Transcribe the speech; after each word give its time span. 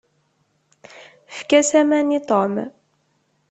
Efk-as 1.31 1.71
aman 1.81 2.13
i 2.17 2.19
Tom. 2.29 2.53